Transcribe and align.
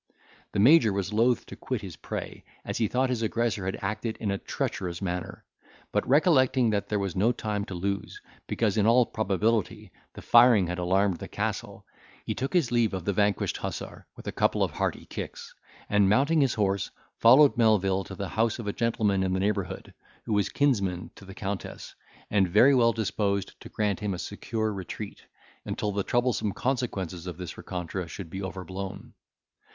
The 0.53 0.59
Major 0.59 0.91
was 0.91 1.13
loth 1.13 1.45
to 1.45 1.55
quit 1.55 1.81
his 1.81 1.95
prey, 1.95 2.43
as 2.65 2.79
he 2.79 2.87
thought 2.87 3.11
his 3.11 3.21
aggressor 3.21 3.65
had 3.65 3.77
acted 3.83 4.17
in 4.17 4.31
a 4.31 4.39
treacherous 4.39 4.99
manner; 4.99 5.45
but 5.91 6.07
recollecting 6.09 6.71
that 6.71 6.89
there 6.89 6.97
was 6.97 7.15
no 7.15 7.31
time 7.31 7.65
to 7.65 7.75
lose, 7.75 8.19
because, 8.47 8.77
in 8.77 8.87
all 8.87 9.05
probability, 9.05 9.91
the 10.13 10.23
firing 10.23 10.65
had 10.65 10.79
alarmed 10.79 11.17
the 11.17 11.27
castle, 11.27 11.85
he 12.25 12.33
took 12.33 12.51
his 12.51 12.71
leave 12.71 12.95
of 12.95 13.05
the 13.05 13.13
vanquished 13.13 13.57
hussar, 13.57 14.07
with 14.15 14.25
a 14.25 14.31
couple 14.31 14.63
of 14.63 14.71
hearty 14.71 15.05
kicks, 15.05 15.53
and, 15.87 16.09
mounting 16.09 16.41
his 16.41 16.55
horse, 16.55 16.89
followed 17.19 17.55
Melvil 17.55 18.03
to 18.05 18.15
the 18.15 18.29
house 18.29 18.57
of 18.57 18.65
a 18.65 18.73
gentleman 18.73 19.21
in 19.21 19.33
the 19.33 19.39
neighbourhood, 19.39 19.93
who 20.25 20.33
was 20.33 20.49
kinsman 20.49 21.11
to 21.13 21.25
the 21.25 21.35
Countess, 21.35 21.93
and 22.31 22.49
very 22.49 22.73
well 22.73 22.91
disposed 22.91 23.53
to 23.59 23.69
grant 23.69 23.99
him 23.99 24.15
a 24.15 24.17
secure 24.17 24.73
retreat, 24.73 25.27
until 25.63 25.91
the 25.91 26.01
troublesome 26.03 26.53
consequences 26.53 27.27
of 27.27 27.37
this 27.37 27.55
rencontre 27.55 28.07
should 28.07 28.31
be 28.31 28.41
overblown. 28.41 29.13